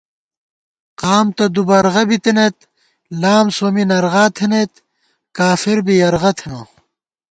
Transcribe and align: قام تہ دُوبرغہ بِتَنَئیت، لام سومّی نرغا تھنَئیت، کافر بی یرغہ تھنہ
قام 1.01 1.27
تہ 1.35 1.45
دُوبرغہ 1.53 2.03
بِتَنَئیت، 2.09 2.57
لام 3.21 3.47
سومّی 3.55 3.83
نرغا 3.89 4.23
تھنَئیت، 4.35 4.73
کافر 5.37 5.77
بی 5.85 5.95
یرغہ 6.01 6.31
تھنہ 6.37 6.59